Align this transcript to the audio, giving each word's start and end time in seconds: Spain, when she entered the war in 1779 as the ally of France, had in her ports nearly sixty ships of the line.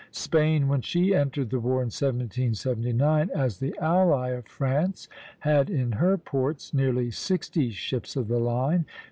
Spain, 0.09 0.67
when 0.67 0.81
she 0.81 1.13
entered 1.13 1.51
the 1.51 1.59
war 1.59 1.75
in 1.81 1.93
1779 1.93 3.29
as 3.35 3.59
the 3.59 3.77
ally 3.77 4.29
of 4.29 4.47
France, 4.47 5.07
had 5.41 5.69
in 5.69 5.91
her 5.91 6.17
ports 6.17 6.73
nearly 6.73 7.11
sixty 7.11 7.69
ships 7.69 8.15
of 8.15 8.27
the 8.27 8.39
line. 8.39 8.87